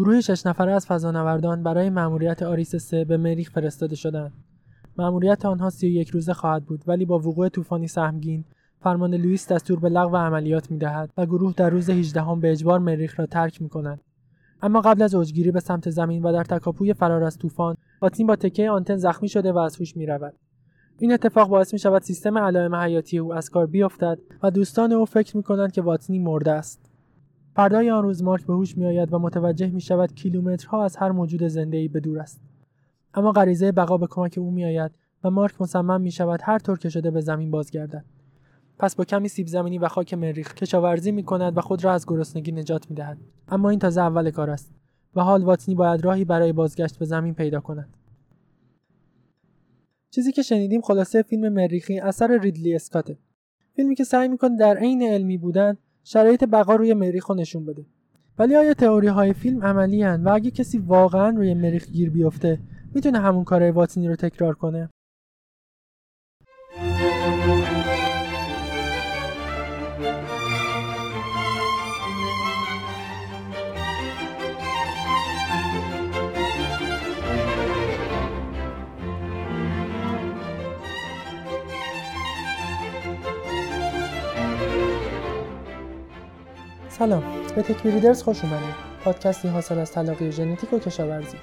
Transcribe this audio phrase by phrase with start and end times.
[0.00, 4.32] گروه شش نفره از فضانوردان برای مأموریت آریس 3 به مریخ فرستاده شدند.
[4.98, 8.44] مأموریت آنها 31 روزه خواهد بود ولی با وقوع طوفانی سهمگین
[8.82, 12.78] فرمان لوئیس دستور به لغو عملیات می‌دهد و گروه در روز 18 هم به اجبار
[12.78, 14.00] مریخ را ترک می‌کنند
[14.62, 18.36] اما قبل از اوجگیری به سمت زمین و در تکاپوی فرار از طوفان واتنی با
[18.36, 20.34] تکه آنتن زخمی شده و از هوش می‌رود
[20.98, 25.04] این اتفاق باعث می شود سیستم علائم حیاتی او از کار بیفتد و دوستان او
[25.04, 26.89] فکر می کنند که واتنی مرده است.
[27.54, 31.10] فردای آن روز مارک به هوش می آید و متوجه می شود کیلومترها از هر
[31.10, 32.40] موجود زنده ای به دور است.
[33.14, 34.90] اما غریزه بقا به کمک او می آید
[35.24, 38.04] و مارک مصمم می شود هر طور که شده به زمین بازگردد.
[38.78, 42.06] پس با کمی سیب زمینی و خاک مریخ کشاورزی می کند و خود را از
[42.06, 43.18] گرسنگی نجات می دهد.
[43.48, 44.72] اما این تازه اول کار است
[45.14, 47.88] و حال واتنی باید راهی برای بازگشت به زمین پیدا کند.
[50.10, 53.18] چیزی که شنیدیم خلاصه فیلم مریخی اثر ریدلی اسکاته.
[53.76, 55.76] فیلمی که سعی می‌کنه در عین علمی بودن
[56.12, 57.86] شرایط بقا روی مریخ رو نشون بده.
[58.38, 62.58] ولی آیا تئوری های فیلم عملی هن و اگه کسی واقعا روی مریخ گیر بیفته
[62.94, 64.90] می‌تونه همون کارهای واتنی رو تکرار کنه؟
[87.00, 87.22] سلام.
[87.56, 91.36] به تک ریدرز خوش اومدید پادکستی حاصل از تلاقی ژنتیک و کشاورزی.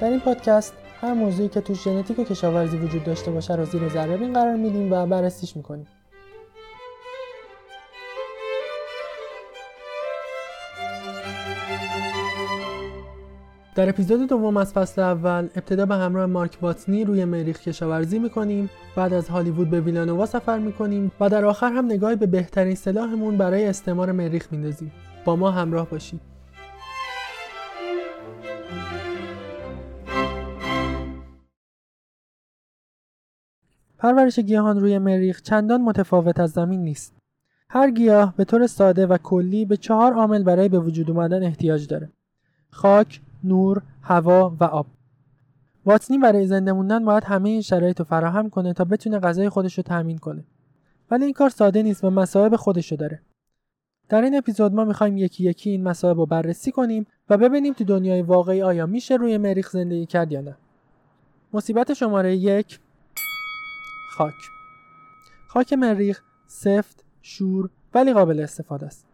[0.00, 3.88] در این پادکست هر موضوعی که توش ژنتیک و کشاورزی وجود داشته باشه رو زیر
[3.88, 5.86] ذره قرار میدیم و بررسیش می‌کنیم.
[13.78, 18.70] در اپیزود دوم از فصل اول ابتدا به همراه مارک واتنی روی مریخ کشاورزی می‌کنیم.
[18.96, 23.36] بعد از هالیوود به ویلانووا سفر می‌کنیم و در آخر هم نگاهی به بهترین سلاحمون
[23.36, 24.92] برای استعمار مریخ میندازیم.
[25.24, 26.20] با ما همراه باشید.
[33.98, 37.14] پرورش گیاهان روی مریخ چندان متفاوت از زمین نیست.
[37.70, 41.86] هر گیاه به طور ساده و کلی به چهار عامل برای به وجود اومدن احتیاج
[41.86, 42.12] داره.
[42.70, 44.86] خاک، نور، هوا و آب.
[45.86, 49.78] واتنی برای زنده موندن باید همه این شرایط رو فراهم کنه تا بتونه غذای خودش
[49.78, 50.44] رو تامین کنه.
[51.10, 53.22] ولی این کار ساده نیست و مصائب خودش رو داره.
[54.08, 57.84] در این اپیزود ما می‌خوایم یکی یکی این مصائب رو بررسی کنیم و ببینیم تو
[57.84, 60.56] دنیای واقعی آیا میشه روی مریخ زندگی کرد یا نه.
[61.52, 62.80] مصیبت شماره یک
[64.10, 64.34] خاک
[65.48, 69.07] خاک مریخ سفت، شور ولی قابل استفاده است.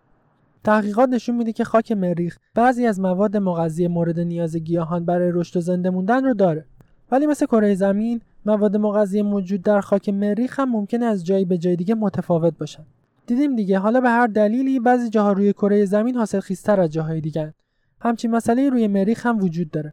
[0.65, 5.57] تحقیقات نشون میده که خاک مریخ بعضی از مواد مغذی مورد نیاز گیاهان برای رشد
[5.57, 6.65] و زنده موندن رو داره.
[7.11, 11.59] ولی مثل کره زمین مواد مغذی موجود در خاک مریخ هم ممکنه از جایی به
[11.59, 12.83] جای دیگه متفاوت باشن.
[13.27, 17.21] دیدیم دیگه حالا به هر دلیلی بعضی جاها روی کره زمین حاصل خیستر از جاهای
[17.21, 17.55] دیگه
[18.01, 19.93] همچین مسئله روی مریخ هم وجود داره.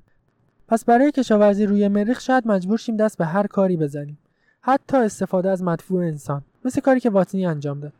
[0.68, 4.18] پس برای کشاورزی روی مریخ شاید مجبور شیم دست به هر کاری بزنیم.
[4.62, 7.94] حتی استفاده از مدفوع انسان مثل کاری که واتنی انجام داد.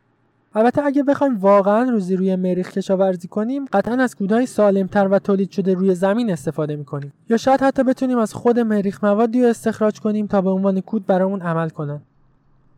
[0.56, 5.52] البته اگه بخوایم واقعا روزی روی مریخ کشاورزی کنیم قطعا از کودهای سالمتر و تولید
[5.52, 7.14] شده روی زمین استفاده می‌کنیم.
[7.30, 11.06] یا شاید حتی بتونیم از خود مریخ موادی رو استخراج کنیم تا به عنوان کود
[11.06, 12.02] برامون عمل کنن.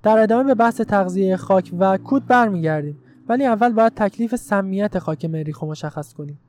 [0.03, 2.97] در ادامه به بحث تغذیه خاک و کود برمیگردیم.
[3.29, 6.39] ولی اول باید تکلیف سمیت خاک مریخ رو مشخص کنیم.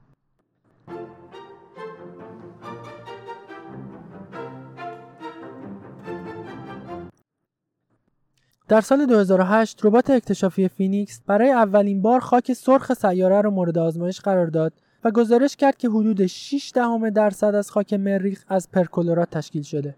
[8.74, 14.20] در سال 2008 ربات اکتشافی فینیکس برای اولین بار خاک سرخ سیاره را مورد آزمایش
[14.20, 14.72] قرار داد
[15.04, 19.94] و گزارش کرد که حدود 6 دهم درصد از خاک مریخ از پرکلورات تشکیل شده.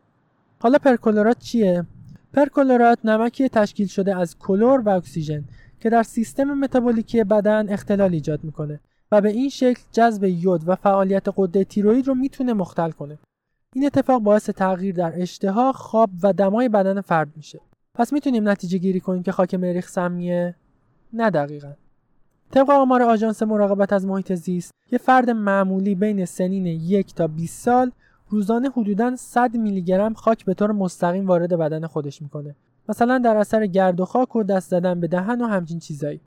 [0.60, 1.84] حالا پرکلورات چیه؟
[2.32, 5.44] پرکلورات نمکی تشکیل شده از کلور و اکسیژن
[5.80, 8.80] که در سیستم متابولیکی بدن اختلال ایجاد می‌کنه
[9.12, 13.18] و به این شکل جذب یود و فعالیت غده تیروئید رو می‌تونه مختل کنه.
[13.74, 17.60] این اتفاق باعث تغییر در اشتها، خواب و دمای بدن فرد میشه.
[17.96, 20.54] پس می‌تونیم نتیجه گیری کنیم که خاک مریخ سمیه؟
[21.12, 21.72] نه دقیقا.
[22.50, 27.64] طبق آمار آژانس مراقبت از محیط زیست یه فرد معمولی بین سنین یک تا 20
[27.64, 27.90] سال
[28.28, 32.56] روزانه حدوداً 100 میلی گرم خاک به طور مستقیم وارد بدن خودش می‌کنه
[32.88, 36.20] مثلا در اثر گرد و خاک و دست زدن به دهن و همچین چیزایی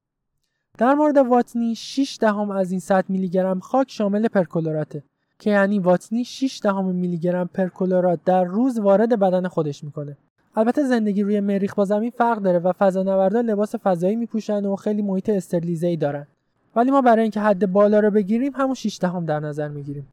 [0.78, 5.04] در مورد واتنی 6 دهم از این 100 میلی گرم خاک شامل پرکلوراته
[5.40, 10.18] که یعنی واتنی 6 دهم میلی گرم پرکلورات در روز وارد بدن خودش می‌کنه
[10.60, 15.02] البته زندگی روی مریخ با زمین فرق داره و فضانوردا لباس فضایی میپوشن و خیلی
[15.02, 16.28] محیط استرلیزه‌ای دارن.
[16.76, 20.08] ولی ما برای اینکه حد بالا رو بگیریم همون 6 دهم در نظر می‌گیریم.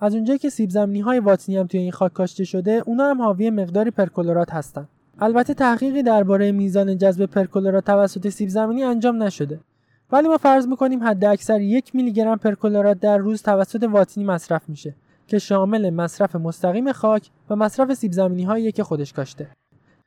[0.00, 3.22] از اونجایی که سیب زمینی های واتنی هم توی این خاک کاشته شده اونا هم
[3.22, 4.88] حاوی مقداری پرکلورات هستن.
[5.20, 9.60] البته تحقیقی درباره میزان جذب پرکلورات توسط سیب زمینی انجام نشده.
[10.12, 14.68] ولی ما فرض می‌کنیم حد اکثر یک میلی گرم پرکلورات در روز توسط واتنی مصرف
[14.68, 14.94] میشه
[15.26, 19.48] که شامل مصرف مستقیم خاک و مصرف سیب زمینی هایی که خودش کاشته.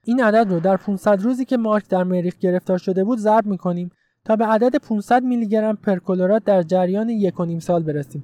[0.06, 3.92] این عدد رو در 500 روزی که مارک در مریخ گرفتار شده بود ضرب می‌کنیم
[4.25, 8.24] تا به عدد 500 میلی گرم پرکلورات در جریان یک و نیم سال برسیم.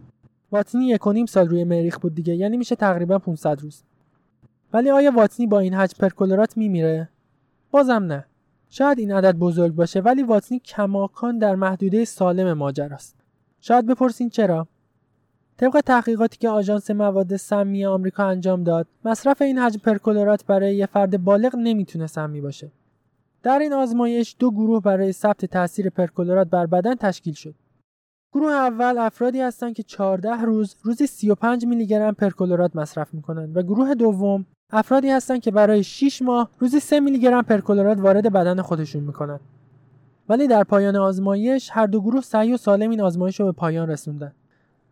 [0.51, 3.83] واتنی یک و نیم سال روی مریخ بود دیگه یعنی میشه تقریبا 500 روز.
[4.73, 7.09] ولی آیا واتنی با این حجم پرکلورات میمیره؟
[7.71, 8.25] بازم نه.
[8.69, 13.15] شاید این عدد بزرگ باشه ولی واتنی کماکان در محدوده سالم ماجراست.
[13.61, 14.67] شاید بپرسین چرا؟
[15.57, 20.85] طبق تحقیقاتی که آژانس مواد سمی آمریکا انجام داد، مصرف این حجم پرکلورات برای یه
[20.85, 22.71] فرد بالغ نمی‌تونه سمی باشه.
[23.43, 27.55] در این آزمایش دو گروه برای ثبت تاثیر پرکلورات بر بدن تشکیل شد.
[28.33, 33.61] گروه اول افرادی هستند که 14 روز روزی 35 میلی گرم پرکلورات مصرف می‌کنند و
[33.61, 38.61] گروه دوم افرادی هستند که برای 6 ماه روزی 3 میلی گرم پرکلورات وارد بدن
[38.61, 39.39] خودشون می‌کنند.
[40.29, 43.89] ولی در پایان آزمایش هر دو گروه سعی و سالم این آزمایش رو به پایان
[43.89, 44.31] رسوندن.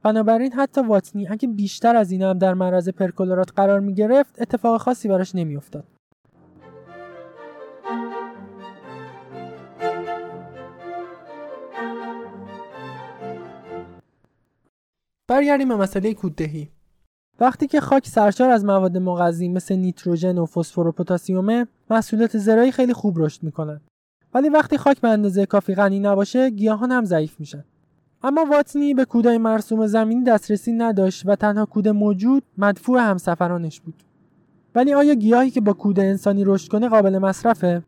[0.05, 4.81] بنابراین حتی واتنی اگه بیشتر از این هم در معرض پرکلورات قرار می گرفت اتفاق
[4.81, 5.83] خاصی براش نمیافتاد.
[15.27, 16.69] برگردیم به مسئله کوددهی.
[17.39, 22.71] وقتی که خاک سرشار از مواد مغذی مثل نیتروژن و فسفر و پتاسیمه محصولات زراعی
[22.71, 23.81] خیلی خوب رشد می‌کنن.
[24.33, 27.65] ولی وقتی خاک به اندازه کافی غنی نباشه گیاهان هم ضعیف میشن.
[28.23, 34.03] اما واتنی به کودای مرسوم زمینی دسترسی نداشت و تنها کود موجود مدفوع همسفرانش بود.
[34.75, 37.83] ولی آیا گیاهی که با کود انسانی رشد کنه قابل مصرفه؟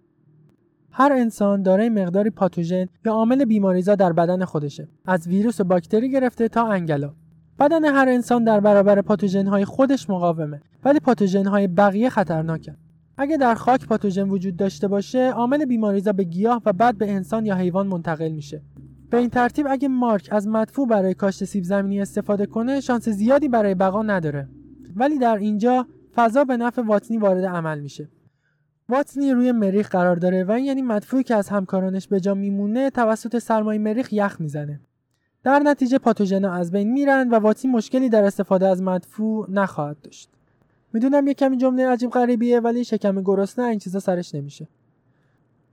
[0.92, 4.88] هر انسان دارای مقداری پاتوژن یا عامل بیماریزا در بدن خودشه.
[5.06, 7.14] از ویروس و باکتری گرفته تا انگلا.
[7.60, 12.76] بدن هر انسان در برابر پاتوژن های خودش مقاومه ولی پاتوژن های بقیه خطرناکه
[13.18, 17.46] اگه در خاک پاتوژن وجود داشته باشه عامل بیماریزا به گیاه و بعد به انسان
[17.46, 18.62] یا حیوان منتقل میشه.
[19.10, 23.48] به این ترتیب اگه مارک از مدفوع برای کاشت سیب زمینی استفاده کنه شانس زیادی
[23.48, 24.48] برای بقا نداره.
[24.96, 28.10] ولی در اینجا فضا به نفع واتنی وارد عمل میشه.
[28.90, 32.90] واتنی روی مریخ قرار داره و این یعنی مدفوعی که از همکارانش به جا میمونه
[32.90, 34.80] توسط سرمای مریخ یخ می‌زنه.
[35.44, 40.30] در نتیجه پاتوژنا از بین میرن و واتی مشکلی در استفاده از مدفوع نخواهد داشت.
[40.94, 44.68] می‌دونم یه کمی جمله عجیب غریبیه ولی شکم گرسنه این چیزا سرش نمیشه.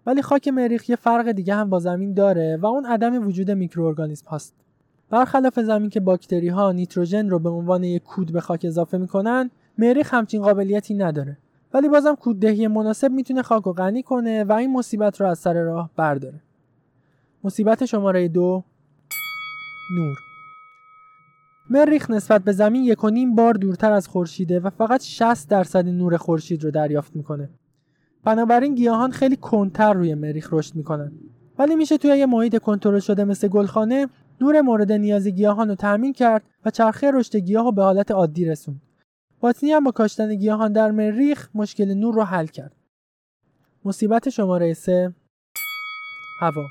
[0.06, 4.30] ولی خاک مریخ یه فرق دیگه هم با زمین داره و اون عدم وجود میکروارگانیسم
[4.30, 4.54] هست
[5.10, 9.50] برخلاف زمین که باکتری ها نیتروژن رو به عنوان یک کود به خاک اضافه می‌کنن
[9.78, 11.38] مریخ همچین قابلیتی نداره.
[11.74, 15.54] ولی بازم کوددهی مناسب می‌تونه خاک رو غنی کنه و این مصیبت رو از سر
[15.54, 16.40] راه برداره.
[17.44, 18.64] مصیبت شماره دو
[19.96, 20.16] نور.
[21.70, 25.88] مریخ نسبت به زمین یک و نیم بار دورتر از خورشیده و فقط 60 درصد
[25.88, 27.48] نور خورشید رو دریافت می‌کنه.
[28.24, 31.12] بنابراین گیاهان خیلی کنتر روی مریخ رشد می‌کنن.
[31.58, 34.08] ولی میشه توی یه محیط کنترل شده مثل گلخانه
[34.40, 38.44] نور مورد نیاز گیاهان رو تامین کرد و چرخه رشد گیاه رو به حالت عادی
[38.44, 38.82] رسوند.
[39.40, 42.72] باتنی هم با کاشتن گیاهان در مریخ مشکل نور رو حل کرد.
[43.84, 45.14] مصیبت شماره 3
[46.40, 46.62] هوا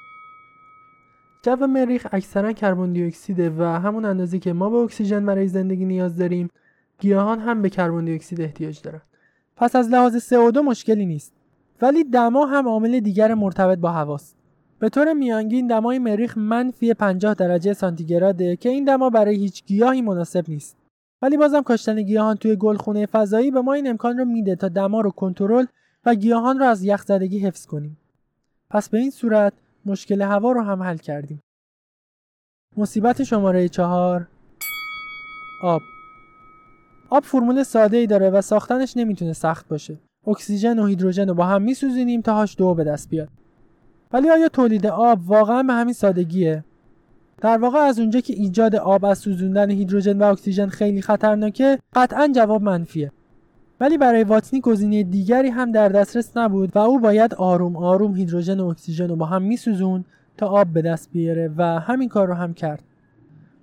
[1.44, 5.86] جو مریخ اکثرا کربن دی اکسیده و همون اندازه که ما به اکسیژن برای زندگی
[5.86, 6.50] نیاز داریم
[7.00, 9.02] گیاهان هم به کربن دی اکسید احتیاج دارن
[9.56, 11.43] پس از لحاظ CO2 مشکلی نیست
[11.84, 14.36] ولی دما هم عامل دیگر مرتبط با هواست.
[14.80, 20.02] به طور میانگین دمای مریخ منفی 50 درجه سانتیگراده که این دما برای هیچ گیاهی
[20.02, 20.78] مناسب نیست.
[21.22, 25.02] ولی بازم کاشتن گیاهان توی گلخونه فضایی به ما این امکان رو میده تا دما
[25.02, 25.66] رو کنترل
[26.06, 27.98] و گیاهان رو از یخزدگی حفظ کنیم.
[28.70, 29.54] پس به این صورت
[29.86, 31.40] مشکل هوا رو هم حل کردیم.
[32.78, 34.28] مصیبت شماره چهار.
[35.64, 35.82] آب.
[37.10, 39.98] آب فرمول ساده ای داره و ساختنش نمی‌تونه سخت باشه.
[40.28, 43.30] اکسیژن و هیدروژن رو با هم میسوزونیم تا هاش دو به دست بیاد.
[44.14, 46.64] ولی آیا تولید آب واقعا به همین سادگیه؟
[47.42, 52.28] در واقع از اونجا که ایجاد آب از سوزوندن هیدروژن و اکسیژن خیلی خطرناکه قطعا
[52.36, 53.12] جواب منفیه.
[53.80, 58.60] ولی برای واتنی گزینه دیگری هم در دسترس نبود و او باید آروم آروم هیدروژن
[58.60, 60.06] و اکسیژن رو با هم میسوزون
[60.38, 62.84] تا آب به دست بیاره و همین کار رو هم کرد.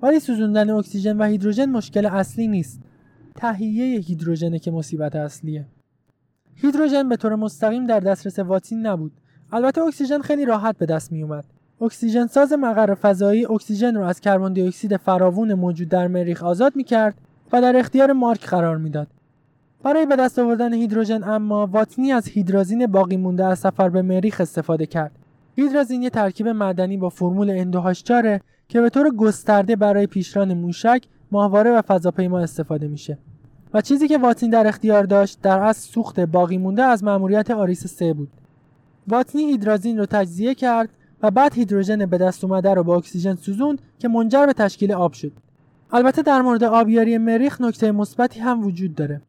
[0.02, 2.80] ولی سوزوندن اکسیژن و هیدروژن مشکل اصلی نیست.
[3.34, 5.66] تهیه هیدروژن که مصیبت اصلیه.
[6.62, 9.12] هیدروژن به طور مستقیم در دسترس واتنی نبود.
[9.52, 11.44] البته اکسیژن خیلی راحت به دست می اومد
[11.80, 16.76] اکسیژن ساز مقر فضایی اکسیژن رو از کربن دی اکسید فراوون موجود در مریخ آزاد
[16.76, 17.14] می کرد
[17.52, 19.08] و در اختیار مارک قرار می‌داد.
[19.82, 24.40] برای به دست آوردن هیدروژن اما واتنی از هیدرازین باقی مونده از سفر به مریخ
[24.40, 25.12] استفاده کرد.
[25.56, 30.06] هیدرازین یه ترکیب معدنی با فرمول ان دو هاش چهاره که به طور گسترده برای
[30.06, 33.18] پیشران موشک ماهواره و فضاپیما استفاده میشه.
[33.74, 37.86] و چیزی که واتنی در اختیار داشت در اصل سوخت باقی مونده از مأموریت آریس
[37.86, 38.28] 3 بود.
[39.08, 40.88] واتنی هیدرازین رو تجزیه کرد
[41.22, 45.12] و بعد هیدروژن به دست اومده رو با اکسیژن سوزوند که منجر به تشکیل آب
[45.12, 45.32] شد.
[45.92, 49.22] البته در مورد آبیاری مریخ نکته مثبتی هم وجود داره.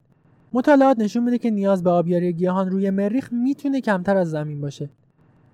[0.53, 4.89] مطالعات نشون میده که نیاز به آبیاری گیاهان روی مریخ می‌تونه کمتر از زمین باشه.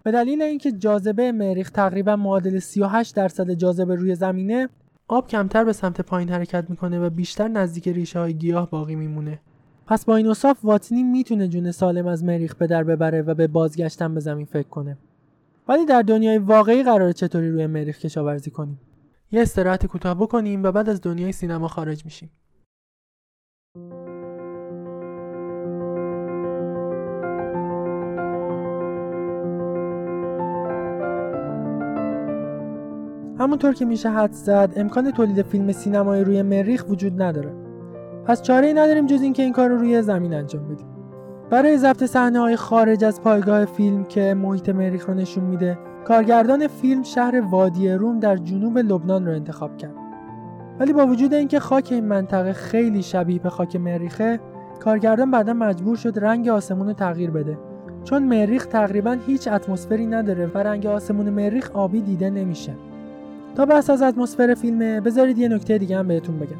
[0.03, 4.69] به دلیل اینکه جاذبه مریخ تقریبا معادل 38 درصد جاذبه روی زمینه
[5.07, 9.39] آب کمتر به سمت پایین حرکت می‌کنه و بیشتر نزدیک ریشه های گیاه باقی میمونه.
[9.85, 13.47] پس با این اصاف واتنی می‌تونه جون سالم از مریخ به در ببره و به
[13.47, 14.97] بازگشتن به زمین فکر کنه.
[15.67, 18.79] ولی در دنیای واقعی قراره چطوری روی مریخ کشاورزی کنیم؟
[19.31, 22.29] یه استراحت کوتاه بکنیم و بعد از دنیای سینما خارج میشیم.
[33.39, 37.51] همونطور که میشه حد زد امکان تولید فیلم سینمایی روی مریخ وجود نداره.
[38.25, 40.87] پس چاره ای نداریم جز اینکه این کار رو روی زمین انجام بدیم.
[41.49, 46.67] برای ضبط صحنه های خارج از پایگاه فیلم که محیط مریخ رو نشون میده کارگردان
[46.67, 49.95] فیلم شهر وادی روم در جنوب لبنان رو انتخاب کرد.
[50.79, 54.39] ولی با وجود اینکه خاک این منطقه خیلی شبیه به خاک مریخه
[54.79, 57.57] کارگردان بعدا مجبور شد رنگ آسمون رو تغییر بده.
[58.03, 62.73] چون مریخ تقریبا هیچ اتمسفری نداره و رنگ آسمون مریخ آبی دیده نمیشه.
[63.57, 66.57] تا بحث از اتمسفر فیلمه بذارید یه نکته دیگه هم بهتون بگم.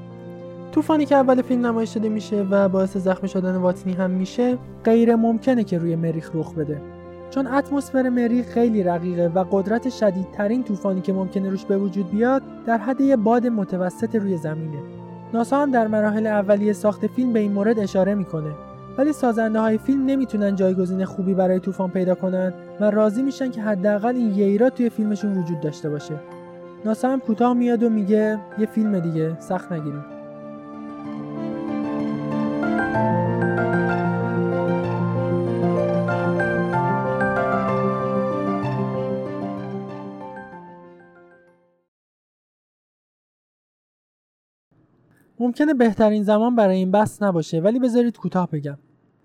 [0.72, 5.16] طوفانی که اول فیلم نمایش داده میشه و باعث زخمی شدن واتنی هم میشه غیر
[5.16, 6.82] ممکنه که روی مریخ رخ بده.
[7.30, 12.42] چون اتمسفر مریخ خیلی رقیقه و قدرت شدیدترین طوفانی که ممکنه روش به وجود بیاد
[12.66, 14.78] در حد یه باد متوسط روی زمینه.
[15.34, 18.52] ناسا هم در مراحل اولیه ساخت فیلم به این مورد اشاره می‌کنه.
[18.98, 23.62] ولی سازنده های فیلم نمی‌تونن جایگزین خوبی برای طوفان پیدا کنن و راضی میشن که
[23.62, 26.14] حداقل این یه توی فیلمشون وجود داشته باشه.
[26.86, 30.06] ناسا هم کوتاه میاد و میگه یه فیلم دیگه سخت نگیریم.
[45.40, 48.78] ممکنه بهترین زمان برای این بحث نباشه ولی بذارید کوتاه بگم.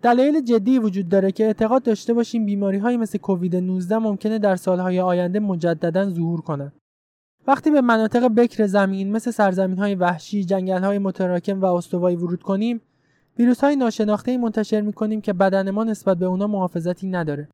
[0.03, 4.57] دلایل جدی وجود داره که اعتقاد داشته باشیم بیماری های مثل کووید 19 ممکنه در
[4.57, 6.82] سالهای آینده مجددا ظهور کنند.
[7.47, 12.43] وقتی به مناطق بکر زمین مثل سرزمین های وحشی، جنگل های متراکم و استوایی ورود
[12.43, 12.81] کنیم،
[13.39, 17.49] ویروس های ناشناخته منتشر می کنیم که بدن ما نسبت به اونا محافظتی نداره.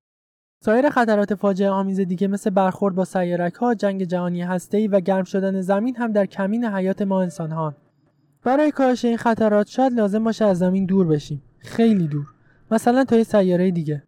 [0.65, 5.25] سایر خطرات فاجعه آمیز دیگه مثل برخورد با سیارک ها، جنگ جهانی هسته‌ای و گرم
[5.25, 7.75] شدن زمین هم در کمین حیات ما انسان ها.
[8.45, 11.43] برای کاهش این خطرات شاید لازم باشه از زمین دور بشیم.
[11.59, 12.27] خیلی دور.
[12.71, 14.08] مثلا تا یه سیاره دیگه.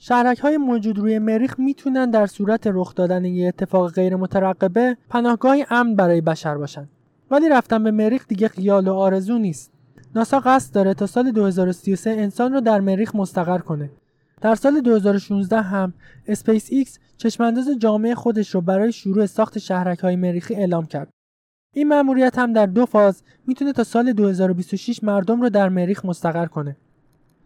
[0.00, 5.66] شهرک های موجود روی مریخ می‌تونن در صورت رخ دادن یه اتفاق غیر مترقبه پناهگاهی
[5.70, 6.88] امن برای بشر باشن.
[7.30, 9.72] ولی رفتن به مریخ دیگه خیال و آرزو نیست.
[10.14, 13.90] ناسا قصد داره تا سال 2033 انسان رو در مریخ مستقر کنه.
[14.40, 15.92] در سال 2016 هم
[16.26, 21.08] اسپیس ایکس چشم‌انداز جامع خودش رو برای شروع ساخت شهرک های مریخی اعلام کرد.
[21.74, 26.46] این مأموریت هم در دو فاز می‌تونه تا سال 2026 مردم رو در مریخ مستقر
[26.46, 26.76] کنه.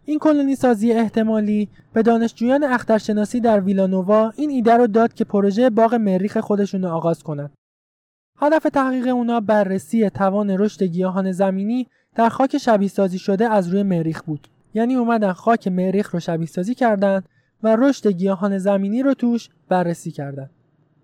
[0.05, 5.69] این کلونی سازی احتمالی به دانشجویان اخترشناسی در ویلانووا این ایده رو داد که پروژه
[5.69, 7.51] باغ مریخ خودشون رو آغاز کنند.
[8.41, 13.83] هدف تحقیق اونا بررسی توان رشد گیاهان زمینی در خاک شبیه سازی شده از روی
[13.83, 14.47] مریخ بود.
[14.73, 17.23] یعنی اومدن خاک مریخ رو شبیه سازی کردن
[17.63, 20.49] و رشد گیاهان زمینی رو توش بررسی کردن.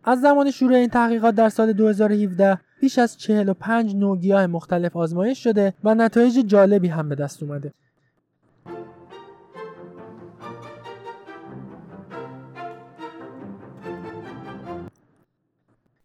[0.04, 5.44] از زمان شروع این تحقیقات در سال 2017 بیش از 45 نوع گیاه مختلف آزمایش
[5.44, 7.74] شده و نتایج جالبی هم به دست اومده.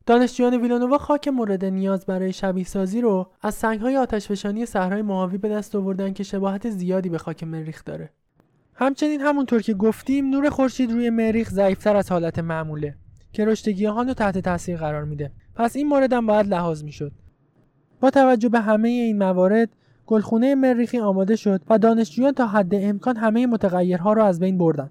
[0.06, 5.48] دانشجویان ویلانووا خاک مورد نیاز برای شبیه سازی رو از سنگهای آتشفشانی صحرای مواوی به
[5.48, 8.10] دست آوردن که شباهت زیادی به خاک مریخ داره.
[8.74, 12.94] همچنین همونطور که گفتیم نور خورشید روی مریخ ضعیفتر از حالت معموله
[13.32, 15.32] که رشد گیاهان رو تحت تاثیر قرار میده.
[15.54, 17.12] پس این مورد هم باید لحاظ می‌شد.
[18.00, 19.68] با توجه به همه این موارد
[20.06, 24.90] گلخونه مریخی آماده شد و دانشجویان تا حد امکان همه متغیرها رو از بین بردن.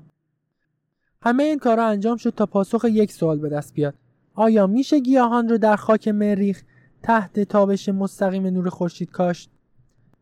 [1.21, 3.95] همه این کارا انجام شد تا پاسخ یک سوال به دست بیاد
[4.35, 6.63] آیا میشه گیاهان رو در خاک مریخ
[7.03, 9.49] تحت تابش مستقیم نور خورشید کاشت.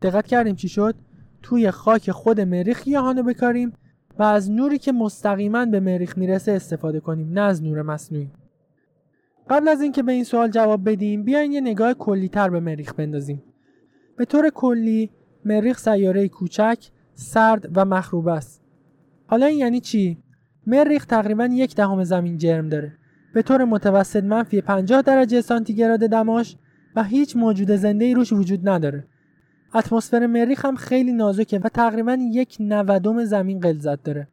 [0.02, 0.94] دقت کردیم چی شد؟
[1.42, 3.72] توی خاک خود مریخ گیاهان رو بکاریم
[4.18, 8.30] و از نوری که مستقیما به مریخ می‌رسه استفاده کنیم نه از نور مصنوعی.
[9.50, 12.94] قبل از اینکه به این سوال جواب بدیم بیاین یه نگاه کلی تر به مریخ
[12.94, 13.42] بندازیم.
[14.16, 15.10] به طور کلی
[15.44, 18.62] مریخ سیاره کوچک سرد و مخروب است.
[19.26, 20.18] حالا این یعنی چی؟
[20.66, 22.98] مریخ تقریبا یک دهم زمین جرم داره.
[23.32, 26.56] به طور متوسط منفی 50 درجه سانتیگراد دماش
[26.96, 29.04] و هیچ موجود زنده روش وجود نداره.
[29.74, 34.28] اتمسفر مریخ هم خیلی نازکه و تقریبا یک نودم زمین غلظت داره.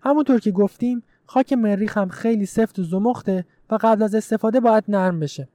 [0.00, 4.84] همونطور که گفتیم خاک مریخ هم خیلی سفت و زمخته و قبل از استفاده باید
[4.88, 5.48] نرم بشه.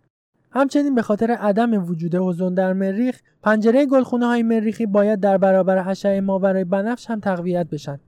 [0.51, 5.89] همچنین به خاطر عدم وجود اوزون در مریخ، پنجره گلخونه های مریخی باید در برابر
[5.89, 7.99] اشعه ماورای بنفش هم تقویت بشن.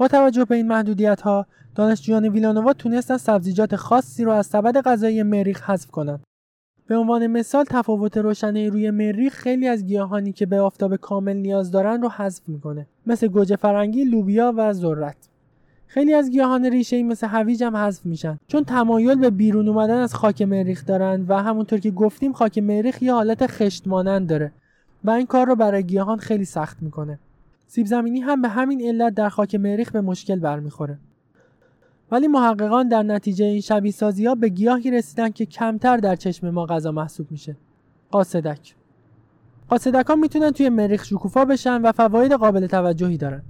[0.00, 5.22] با توجه به این محدودیت ها، دانشجویان ویلانووا تونستن سبزیجات خاصی رو از سبد غذایی
[5.22, 6.20] مریخ حذف کنند.
[6.86, 11.70] به عنوان مثال تفاوت روشنه روی مریخ خیلی از گیاهانی که به آفتاب کامل نیاز
[11.70, 15.16] دارن رو حذف می‌کنه مثل گوجه فرنگی، لوبیا و ذرت.
[15.86, 20.14] خیلی از گیاهان ریشه مثل هویج هم حذف میشن چون تمایل به بیرون اومدن از
[20.14, 24.52] خاک مریخ دارن و همونطور که گفتیم خاک مریخ یه حالت خشت مانند داره
[25.04, 27.18] و این کار رو برای گیاهان خیلی سخت می‌کنه.
[27.70, 30.98] سیب زمینی هم به همین علت در خاک مریخ به مشکل برمیخوره.
[32.10, 36.50] ولی محققان در نتیجه این شبیه سازی ها به گیاهی رسیدن که کمتر در چشم
[36.50, 37.56] ما غذا محسوب میشه
[38.10, 38.74] قاصدک
[39.68, 43.42] قاصدک ها می‌تونن توی مریخ شکوفا بشن و فواید قابل توجهی دارن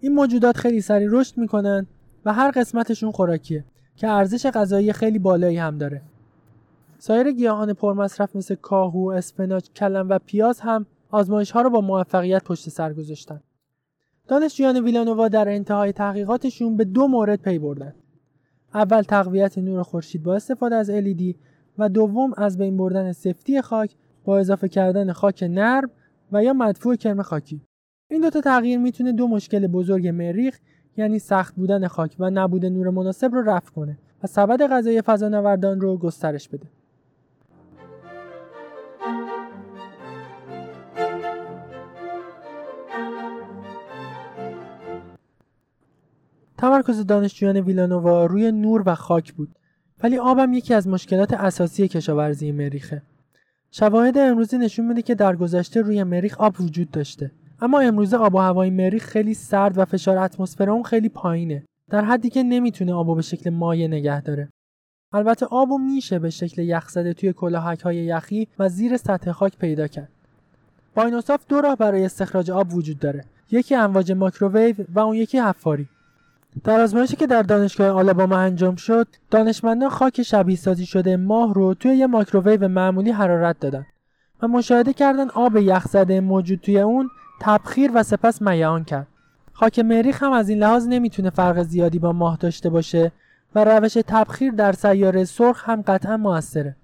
[0.00, 1.86] این موجودات خیلی سریع رشد می‌کنن
[2.24, 3.64] و هر قسمتشون خوراکیه
[3.96, 6.02] که ارزش غذایی خیلی بالایی هم داره
[6.98, 12.44] سایر گیاهان پرمصرف مثل کاهو، اسفناج، کلم و پیاز هم آزمایش ها رو با موفقیت
[12.44, 13.40] پشت سر گذاشتن.
[14.28, 17.94] دانشجویان ویلانووا در انتهای تحقیقاتشون به دو مورد پی بردن.
[18.74, 21.34] اول تقویت نور خورشید با استفاده از LED
[21.78, 25.90] و دوم از بین بردن سفتی خاک با اضافه کردن خاک نرم
[26.32, 27.60] و یا مدفوع کرم خاکی
[28.10, 30.58] این دوتا تغییر می‌تونه دو مشکل بزرگ مریخ
[30.96, 35.80] یعنی سخت بودن خاک و نبود نور مناسب رو رفع کنه و سبد غذای فضانوردان
[35.80, 36.66] رو گسترش بده
[46.66, 49.48] تمرکز دانشجویان ویلانووا روی نور و خاک بود.
[50.02, 53.02] ولی آبم یکی از مشکلات اساسی کشاورزی مریخه.
[53.70, 57.30] شواهد امروزی نشون میده که در گذشته روی مریخ آب وجود داشته.
[57.60, 61.62] اما امروزه آب و هوای مریخ خیلی سرد و فشار اتمسفر اون خیلی پایینه.
[61.90, 64.48] در حدی که نمی‌تونه آبو به شکل مایع نگه داره.
[65.12, 69.86] البته آبو میشه به شکل یخزده توی کلاهک های یخی و زیر سطح خاک پیدا
[69.86, 70.08] کرد.
[70.94, 73.24] با دو راه برای استخراج آب وجود داره.
[73.50, 75.88] یکی امواج ماکروویو و اون یکی حفاری.
[76.64, 81.74] در آزمایشی که در دانشگاه آلاباما انجام شد دانشمندان خاک شبیه سازی شده ماه رو
[81.74, 83.86] توی یه مایکروویو معمولی حرارت دادن
[84.42, 89.06] و مشاهده کردن آب یخزده موجود توی اون تبخیر و سپس میعان کرد.
[89.52, 93.12] خاک مریخ هم از این لحاظ نمی‌تونه فرق زیادی با ماه داشته باشه
[93.54, 96.76] و روش تبخیر در سیاره سرخ هم قطعا موثره.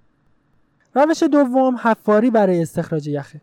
[0.95, 3.41] روش دوم حفاری برای استخراج یخه.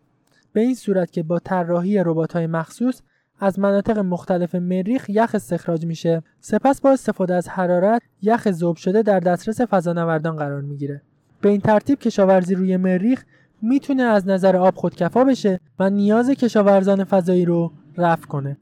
[0.54, 3.02] به این صورت که با طراحی ربات‌های مخصوص
[3.39, 6.23] از مناطق مختلف مریخ یخ استخراج میشه.
[6.41, 11.02] سپس با استفاده از حرارت یخ ذوب شده در دسترس فضانوردان قرار می‌گیره.
[11.41, 13.25] به این ترتیب کشاورزی روی مریخ
[13.62, 18.58] می‌تونه از نظر آب خودکفا بشه و نیاز کشاورزان فضایی رو رفع کنه.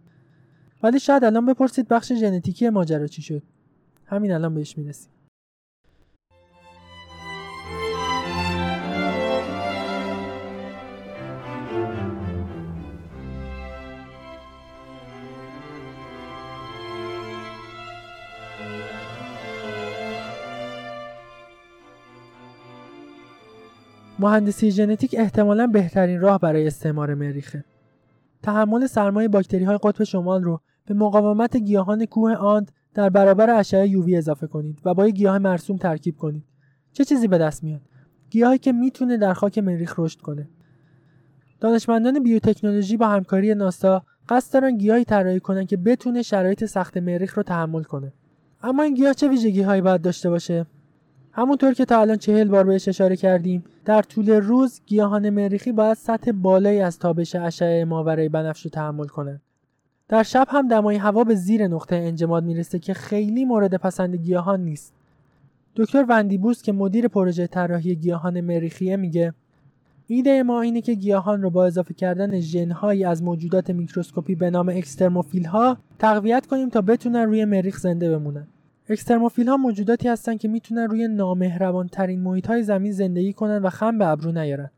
[0.84, 3.42] ولی شاید الان بپرسید بخش ژنتیکی ماجرا چی شد؟
[4.06, 5.12] همین الان بهش می‌رسیم.
[24.28, 27.64] مهندسی ژنتیک احتمالا بهترین راه برای استعمار مریخه.
[28.44, 33.88] تحمل سرمایه باکتری های قطب شمال رو به مقاومت گیاهان کوه آند در برابر اشعه
[33.88, 36.44] یووی اضافه کنید و با گیاه مرسوم ترکیب کنید.
[36.94, 37.82] چه چیزی به دست میاد؟
[38.30, 40.50] گیاهی که می‌تونه در خاک مریخ رشد کنه.
[41.60, 47.38] دانشمندان بیوتکنولوژی با همکاری ناسا قصد دارن گیاهی طراحی کنن که بتونه شرایط سخت مریخ
[47.38, 48.14] رو تحمل کنه.
[48.64, 50.66] اما این گیاه چه ویژگی هایی باید داشته باشه؟
[51.38, 55.98] همونطور که تا الان چهل بار بهش اشاره کردیم در طول روز گیاهان مریخی باید
[55.98, 59.42] سطح بالایی از تابش اشعه ماورای بنفش رو تحمل کنند.
[60.08, 64.62] در شب هم دمای هوا به زیر نقطه انجماد می‌رسه که خیلی مورد پسند گیاهان
[64.62, 64.94] نیست.
[65.76, 69.34] دکتر وندی بوس که مدیر پروژه طراحی گیاهان مریخیه میگه
[70.08, 74.70] ایده ما اینه که گیاهان رو با اضافه کردن ژنهایی از موجودات میکروسکوپی به نام
[74.70, 78.48] اکسترموفیل ها تقویت کنیم تا بتونن روی مریخ زنده بمونن.
[78.90, 83.70] اکسترموفیل ها موجوداتی هستند که می‌تونن روی نامهربان ترین محیط های زمین زندگی کنن و
[83.70, 84.70] خم به ابرو نیارن.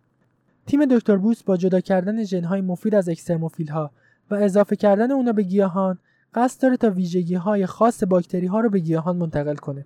[0.66, 3.92] تیم دکتر بوس با جدا کردن ژن های مفید از اکسترموفیل ها
[4.32, 5.98] و اضافه کردن اونا به گیاهان
[6.34, 9.86] قصد داره تا ویژگی های خاص باکتری ها رو به گیاهان منتقل کنه.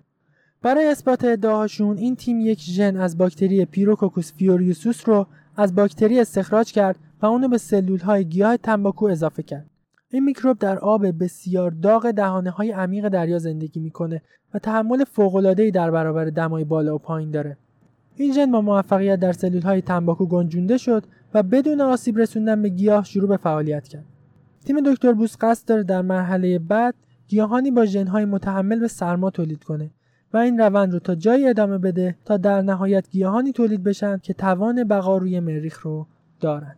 [0.62, 6.72] برای اثبات ادعاهاشون این تیم یک ژن از باکتری پیروکوکوس فیوریوسوس رو از باکتری استخراج
[6.72, 9.70] کرد و اونو به سلول های گیاه تنباکو اضافه کرد.
[10.14, 14.22] این میکروب در آب بسیار داغ دهانه های عمیق دریا زندگی می‌کنه
[14.54, 15.04] و تحمل
[15.58, 17.56] ای در برابر دمای بالا و پایین داره.
[18.16, 22.68] این ژن با موفقیت در سلول های تنباکو گنجونده شد و بدون آسیب رسوندن به
[22.68, 24.04] گیاه شروع به فعالیت کرد.
[24.64, 26.94] تیم دکتر بوس قصد داره در مرحله بعد
[27.28, 29.90] گیاهانی با ژنهای متحمل به سرما تولید کنه
[30.32, 34.34] و این روند رو تا جایی ادامه بده تا در نهایت گیاهانی تولید بشن که
[34.34, 36.06] توان بقا روی مریخ رو
[36.40, 36.76] دارن.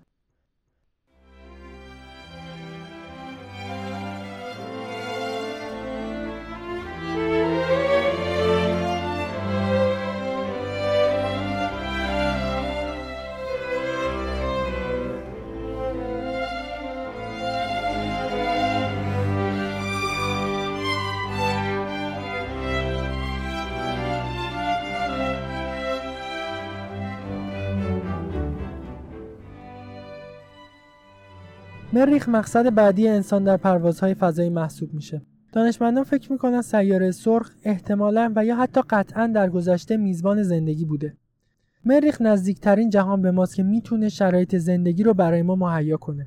[31.96, 35.22] مریخ مقصد بعدی انسان در پروازهای فضایی محسوب میشه.
[35.52, 41.16] دانشمندان فکر می‌کنن سیاره سرخ احتمالا و یا حتی قطعا در گذشته میزبان زندگی بوده.
[41.84, 46.26] مریخ نزدیکترین جهان به ماست که می‌تونه شرایط زندگی رو برای ما مهیا کنه.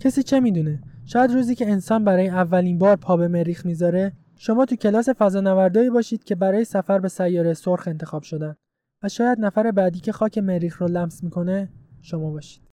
[0.00, 4.64] کسی چه می‌دونه؟ شاید روزی که انسان برای اولین بار پا به مریخ می‌ذاره شما
[4.64, 8.56] تو کلاس فضانوردایی باشید که برای سفر به سیاره سرخ انتخاب شدن
[9.02, 11.68] و شاید نفر بعدی که خاک مریخ رو لمس می‌کنه
[12.02, 12.69] شما باشید.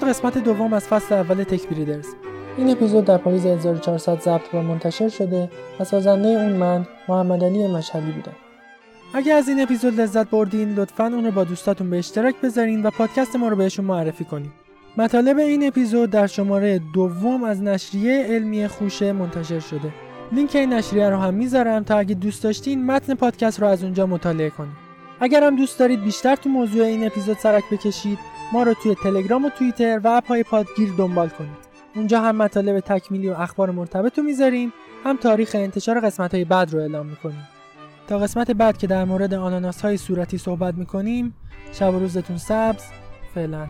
[0.00, 2.06] بود قسمت دوم از فصل اول تک بریدرز.
[2.56, 7.66] این اپیزود در پاییز 1400 ضبط و منتشر شده و سازنده اون من محمد علی
[7.66, 8.32] مشهدی بودم
[9.14, 12.90] اگه از این اپیزود لذت بردین لطفا اون رو با دوستاتون به اشتراک بذارین و
[12.90, 14.50] پادکست ما رو بهشون معرفی کنین.
[14.96, 19.92] مطالب این اپیزود در شماره دوم از نشریه علمی خوشه منتشر شده.
[20.32, 24.06] لینک این نشریه رو هم می‌ذارم تا اگه دوست داشتین متن پادکست رو از اونجا
[24.06, 24.76] مطالعه کنید
[25.20, 28.18] اگر هم دوست دارید بیشتر تو موضوع این اپیزود سرک بکشید
[28.52, 31.68] ما رو توی تلگرام و توییتر و اپهای پادگیر دنبال کنید.
[31.96, 34.72] اونجا هم مطالب تکمیلی و اخبار مرتبط رو می‌ذاریم.
[35.04, 37.48] هم تاریخ انتشار قسمت های بعد رو اعلام می‌کنیم.
[38.08, 41.34] تا قسمت بعد که در مورد آناناس های صورتی صحبت می‌کنیم
[41.72, 42.84] شب و روزتون سبز.
[43.34, 43.66] فعلا.